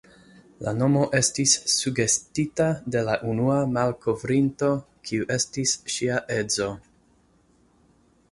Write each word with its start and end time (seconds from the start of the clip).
La 0.67 0.71
nomo 0.75 1.01
estis 1.17 1.51
sugestita 1.73 2.69
de 2.95 3.03
la 3.09 3.17
unua 3.33 3.57
malkovrinto, 3.75 4.69
kiu 5.09 5.27
estis 5.37 5.75
ŝia 5.97 6.17
edzo. 6.37 6.71